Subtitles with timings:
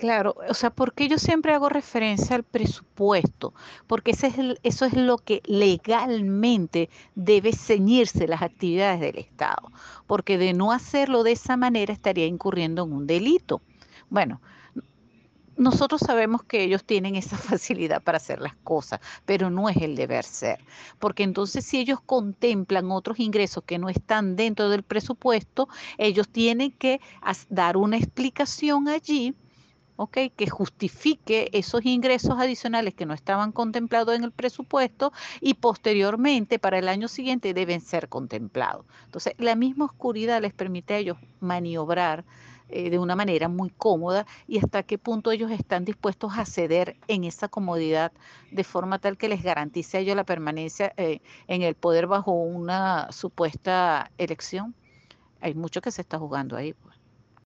[0.00, 3.52] Claro, o sea, porque yo siempre hago referencia al presupuesto,
[3.86, 9.70] porque ese es el- eso es lo que legalmente debe ceñirse las actividades del Estado,
[10.06, 13.60] porque de no hacerlo de esa manera estaría incurriendo en un delito.
[14.08, 14.40] Bueno,
[15.56, 19.94] nosotros sabemos que ellos tienen esa facilidad para hacer las cosas, pero no es el
[19.96, 20.64] deber ser,
[20.98, 26.72] porque entonces si ellos contemplan otros ingresos que no están dentro del presupuesto, ellos tienen
[26.72, 27.00] que
[27.48, 29.34] dar una explicación allí
[30.00, 30.16] ¿ok?
[30.34, 36.78] Que justifique esos ingresos adicionales que no estaban contemplados en el presupuesto y posteriormente para
[36.78, 38.86] el año siguiente deben ser contemplados.
[39.04, 42.24] Entonces, la misma oscuridad les permite a ellos maniobrar
[42.70, 46.96] eh, de una manera muy cómoda y hasta qué punto ellos están dispuestos a ceder
[47.06, 48.10] en esa comodidad
[48.50, 52.32] de forma tal que les garantice a ellos la permanencia eh, en el poder bajo
[52.32, 54.74] una supuesta elección.
[55.42, 56.72] Hay mucho que se está jugando ahí.
[56.72, 56.96] pues.